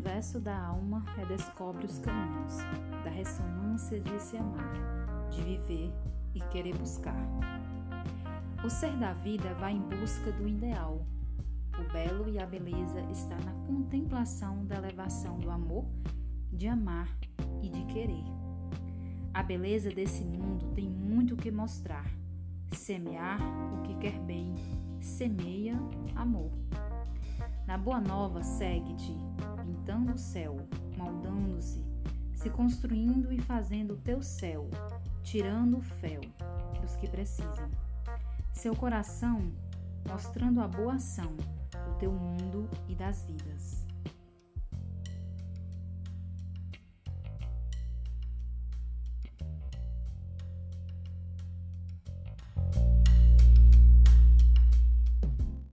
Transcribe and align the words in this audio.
espaço 0.00 0.40
da 0.40 0.58
alma 0.58 1.04
redescobre 1.14 1.84
os 1.84 1.98
caminhos 1.98 2.56
da 3.04 3.10
ressonância 3.10 4.00
de 4.00 4.18
se 4.18 4.38
amar, 4.38 4.72
de 5.30 5.42
viver 5.42 5.92
e 6.34 6.40
querer 6.40 6.74
buscar. 6.78 7.22
O 8.64 8.70
ser 8.70 8.96
da 8.96 9.12
vida 9.12 9.52
vai 9.54 9.74
em 9.74 9.80
busca 9.80 10.32
do 10.32 10.48
ideal. 10.48 11.06
O 11.78 11.92
belo 11.92 12.30
e 12.30 12.38
a 12.38 12.46
beleza 12.46 13.02
está 13.10 13.36
na 13.40 13.52
contemplação 13.66 14.64
da 14.64 14.76
elevação 14.76 15.38
do 15.38 15.50
amor, 15.50 15.84
de 16.50 16.66
amar 16.66 17.14
e 17.62 17.68
de 17.68 17.84
querer. 17.84 18.24
A 19.34 19.42
beleza 19.42 19.90
desse 19.90 20.24
mundo 20.24 20.72
tem 20.74 20.88
muito 20.88 21.34
o 21.34 21.36
que 21.36 21.50
mostrar. 21.50 22.06
Semear 22.72 23.38
o 23.74 23.82
que 23.82 23.94
quer 23.96 24.18
bem, 24.20 24.54
semeia 24.98 25.78
amor. 26.16 26.50
Na 27.66 27.78
Boa 27.78 28.00
Nova, 28.00 28.42
segue-te, 28.42 29.16
pintando 30.10 30.14
o 30.14 30.18
céu, 30.18 30.56
moldando-se, 30.96 31.84
se 32.34 32.50
construindo 32.50 33.32
e 33.32 33.40
fazendo 33.40 33.94
o 33.94 33.96
teu 33.96 34.22
céu, 34.22 34.68
tirando 35.22 35.78
o 35.78 35.80
fel 35.80 36.20
dos 36.80 36.96
que 36.96 37.08
precisam. 37.08 37.70
Seu 38.52 38.74
coração 38.74 39.52
mostrando 40.08 40.60
a 40.60 40.68
boa 40.68 40.94
ação 40.94 41.36
do 41.36 41.98
teu 41.98 42.12
mundo 42.12 42.68
e 42.88 42.94
das 42.94 43.24
vidas. 43.24 43.86